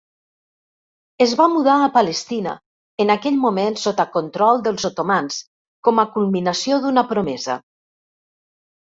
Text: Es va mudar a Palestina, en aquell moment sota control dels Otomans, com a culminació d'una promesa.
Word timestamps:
Es 1.25 1.35
va 1.41 1.45
mudar 1.55 1.75
a 1.81 1.89
Palestina, 1.97 2.55
en 3.05 3.13
aquell 3.17 3.39
moment 3.45 3.79
sota 3.83 4.09
control 4.17 4.67
dels 4.71 4.89
Otomans, 4.93 5.41
com 5.91 6.05
a 6.07 6.11
culminació 6.19 6.85
d'una 6.89 7.09
promesa. 7.17 7.63